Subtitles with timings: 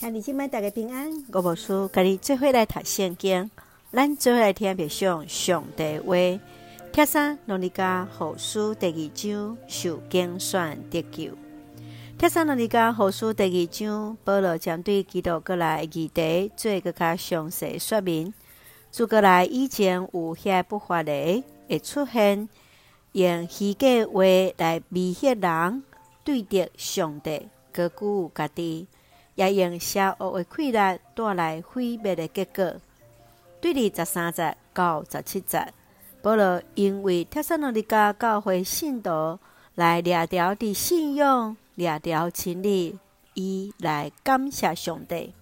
[0.00, 3.50] 兄弟姐妹大家平安，我无事，跟你做伙来读圣经，
[3.92, 6.14] 咱做伙来听别上上帝话。
[6.90, 11.36] 帖撒罗尼迦后书第二章受拣选得救。
[12.16, 18.32] 帖撒罗尼迦后书第二章，保罗将对基督过来议题做个较详细说明。
[18.90, 22.48] 诸过来以前有遐不法的会出现，
[23.12, 24.22] 用虚假话
[24.56, 25.82] 来迷惑人，
[26.24, 28.86] 对着上帝高举家己。
[29.40, 30.72] 也用邪恶的气力
[31.14, 32.74] 带来毁灭的结果。
[33.58, 35.72] 对二十三节到十七节，
[36.20, 39.38] 保罗因为帖撒罗尼迦教会信徒
[39.76, 42.98] 来掠着的信仰、掠着真理，
[43.32, 45.32] 伊来感谢上帝。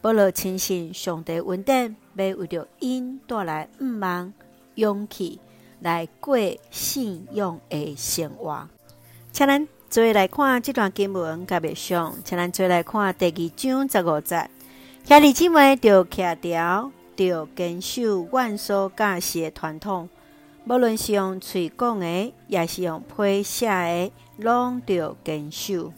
[0.00, 4.32] 保罗深信上帝稳定要为着因带来毋茫
[4.74, 5.38] 勇气，
[5.80, 6.36] 来过
[6.70, 8.68] 信仰的生活。
[9.30, 9.77] 请咱。
[9.90, 14.50] 做来看这段经文，甲别上，请咱做来看第二章十五节。
[15.06, 20.10] 兄弟姊妹着徛牢，着坚守阮所教示的传统，
[20.66, 25.90] 无论是用嘴讲的，也是用批写的，拢着坚守。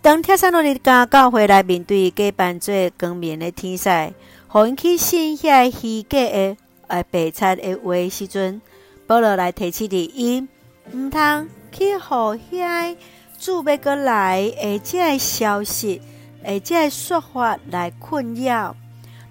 [0.00, 4.12] 当帖撒罗尼迦教会来面对假扮做光明的天使，
[4.48, 6.56] 互因去信遐虚假的、
[6.88, 8.60] 呃白贼的话时阵，
[9.06, 10.48] 保罗来提起的因，
[10.92, 11.48] 毋通。
[11.74, 12.94] 去互遐
[13.42, 16.00] 主要过来的这个消息，
[16.44, 18.76] 诶，这个说法来困扰，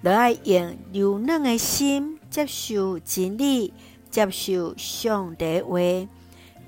[0.04, 3.72] 就要用柔软的心接受真理，
[4.10, 5.78] 接受上帝话，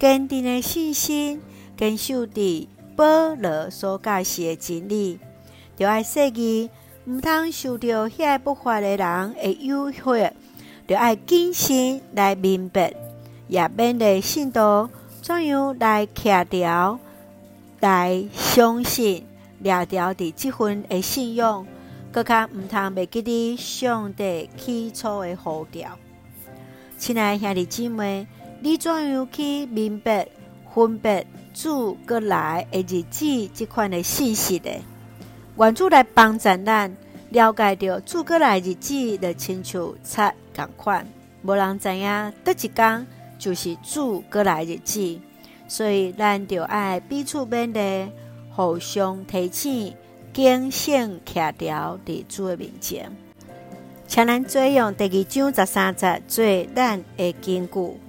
[0.01, 1.42] 坚定的信心，
[1.77, 5.19] 坚守伫保罗所教示的真理，
[5.77, 6.70] 就爱说伊
[7.06, 10.31] 毋通受到遐不法的人的诱惑，
[10.89, 12.95] 就爱谨慎来明白，
[13.48, 14.89] 也免得信徒。
[15.20, 16.98] 怎样来徛牢，
[17.85, 19.27] 来相信、
[19.59, 21.67] 掠牢的这份的信用，
[22.11, 25.91] 更加毋通袂记得上帝起初的呼召。
[26.97, 28.27] 亲爱兄弟姊妹，
[28.63, 30.27] 你怎样去明白、
[30.75, 34.70] 分别主过来的日子这款的信息的？
[35.58, 36.97] 愿主来帮助咱
[37.29, 41.07] 了解到主过来日子的亲像贼共款，
[41.42, 43.07] 无人知影得一天。
[43.37, 45.20] 就是主过来日子，
[45.67, 48.11] 所以咱就爱彼此勉励，
[48.55, 49.95] 互相提醒，
[50.33, 53.11] 警醒徛牢伫主的面前。
[54.07, 56.45] 请咱做用第二章十三节做
[56.75, 58.01] 咱的根据，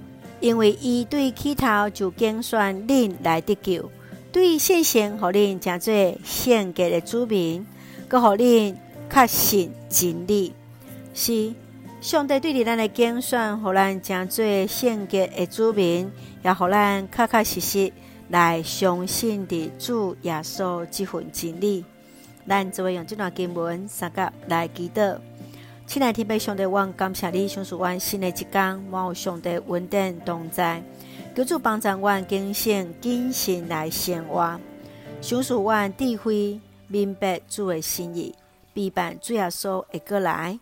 [0.42, 3.90] 因为伊对起头就拣选恁来得救，
[4.32, 5.94] 对信心互恁诚做
[6.24, 7.66] 圣洁的主民，
[8.08, 8.76] 搁互恁
[9.10, 10.54] 确信真理
[11.14, 11.54] 是。
[12.06, 16.08] 上帝对你咱的拣选，互咱成做圣洁的子民，
[16.44, 17.94] 也互咱确确实实
[18.30, 21.84] 来相信的主耶稣这份真理。
[22.48, 25.18] 咱就会用这段经文三个来祈祷。
[25.88, 30.84] 亲爱的天父上帝，我感谢你，享受我新的一天，满有上帝稳定同在，
[31.36, 34.60] 求主帮助我警醒谨慎来生活，
[35.22, 38.36] 享受我智慧明白主的心意，
[38.76, 40.60] 避办主耶稣会过来。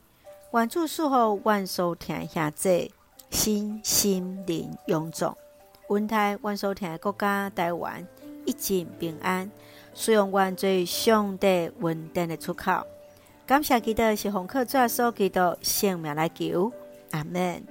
[0.54, 2.92] 愿主赐福阮所听下这
[3.32, 5.36] 身心灵勇壮，
[5.88, 8.06] 温台阮所听的国家台湾
[8.46, 9.50] 一尽平安，
[9.96, 12.86] 使用阮最上帝稳定的出口。
[13.48, 16.72] 感谢基督是红客主所基督性命来求，
[17.10, 17.64] 阿门。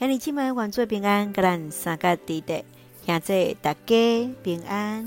[0.00, 2.64] 兄弟姊妹，愿做平安，各人三个地带，
[3.06, 5.06] 下这大家平安。